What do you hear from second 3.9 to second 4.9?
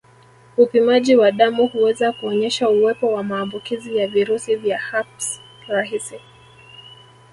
ya virusi vya